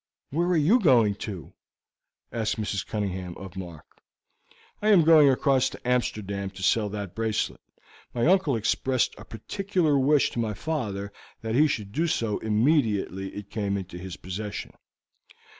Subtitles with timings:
[0.31, 1.53] "Where are you going to?"
[2.31, 2.83] asked Mrs.
[2.87, 3.85] Cunningham of Mark.
[4.81, 7.61] "I am going across to Amsterdam to sell that bracelet.
[8.11, 13.27] My uncle expressed a particular wish to my father that he should do so immediately
[13.35, 14.71] it came into his possession.